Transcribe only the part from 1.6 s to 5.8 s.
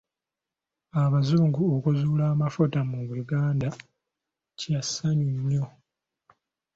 okuzuula amafuuta mu Uganda kyansanyu nnyo.